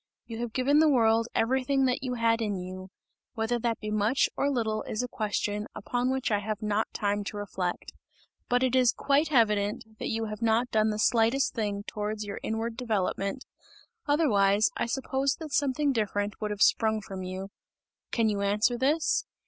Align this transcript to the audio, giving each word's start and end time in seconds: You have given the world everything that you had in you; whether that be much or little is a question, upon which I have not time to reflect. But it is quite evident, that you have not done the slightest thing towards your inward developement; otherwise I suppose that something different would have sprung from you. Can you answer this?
You 0.25 0.39
have 0.39 0.51
given 0.51 0.79
the 0.79 0.89
world 0.89 1.27
everything 1.35 1.85
that 1.85 2.01
you 2.01 2.15
had 2.15 2.41
in 2.41 2.55
you; 2.57 2.89
whether 3.35 3.59
that 3.59 3.79
be 3.79 3.91
much 3.91 4.27
or 4.35 4.49
little 4.49 4.81
is 4.87 5.03
a 5.03 5.07
question, 5.07 5.67
upon 5.75 6.09
which 6.09 6.31
I 6.31 6.39
have 6.39 6.59
not 6.59 6.91
time 6.91 7.23
to 7.25 7.37
reflect. 7.37 7.93
But 8.49 8.63
it 8.63 8.75
is 8.75 8.93
quite 8.93 9.31
evident, 9.31 9.99
that 9.99 10.09
you 10.09 10.25
have 10.25 10.41
not 10.41 10.71
done 10.71 10.89
the 10.89 10.97
slightest 10.97 11.53
thing 11.53 11.83
towards 11.85 12.25
your 12.25 12.39
inward 12.41 12.77
developement; 12.77 13.45
otherwise 14.07 14.71
I 14.75 14.87
suppose 14.87 15.35
that 15.35 15.53
something 15.53 15.91
different 15.91 16.41
would 16.41 16.49
have 16.49 16.63
sprung 16.63 16.99
from 17.01 17.21
you. 17.21 17.49
Can 18.11 18.27
you 18.27 18.41
answer 18.41 18.79
this? 18.79 19.25